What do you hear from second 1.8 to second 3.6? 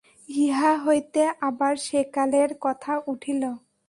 সেকালের কথা উঠিল।